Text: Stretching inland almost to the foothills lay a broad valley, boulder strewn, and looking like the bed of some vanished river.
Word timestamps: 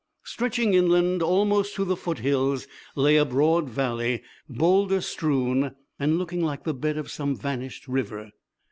Stretching 0.23 0.73
inland 0.73 1.21
almost 1.21 1.75
to 1.75 1.85
the 1.85 1.95
foothills 1.95 2.65
lay 2.95 3.17
a 3.17 3.23
broad 3.23 3.69
valley, 3.69 4.23
boulder 4.49 4.99
strewn, 4.99 5.75
and 5.99 6.17
looking 6.17 6.41
like 6.43 6.63
the 6.63 6.73
bed 6.73 6.97
of 6.97 7.11
some 7.11 7.35
vanished 7.35 7.87
river. 7.87 8.31